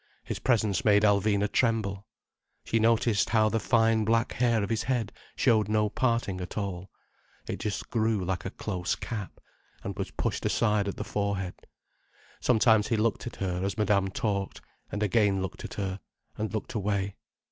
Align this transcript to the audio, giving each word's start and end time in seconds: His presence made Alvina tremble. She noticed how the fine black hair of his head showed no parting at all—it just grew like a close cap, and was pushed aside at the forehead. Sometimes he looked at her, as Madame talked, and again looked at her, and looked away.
His 0.23 0.39
presence 0.39 0.83
made 0.83 1.03
Alvina 1.03 1.47
tremble. 1.47 2.07
She 2.63 2.79
noticed 2.79 3.29
how 3.29 3.49
the 3.49 3.59
fine 3.59 4.03
black 4.03 4.33
hair 4.33 4.63
of 4.63 4.71
his 4.71 4.81
head 4.81 5.13
showed 5.35 5.69
no 5.69 5.89
parting 5.89 6.41
at 6.41 6.57
all—it 6.57 7.59
just 7.59 7.87
grew 7.91 8.25
like 8.25 8.43
a 8.43 8.49
close 8.49 8.95
cap, 8.95 9.39
and 9.83 9.95
was 9.95 10.09
pushed 10.09 10.43
aside 10.43 10.87
at 10.87 10.97
the 10.97 11.03
forehead. 11.03 11.53
Sometimes 12.39 12.87
he 12.87 12.97
looked 12.97 13.27
at 13.27 13.35
her, 13.35 13.61
as 13.63 13.77
Madame 13.77 14.07
talked, 14.09 14.59
and 14.91 15.03
again 15.03 15.39
looked 15.39 15.63
at 15.63 15.75
her, 15.75 15.99
and 16.35 16.51
looked 16.51 16.73
away. 16.73 17.15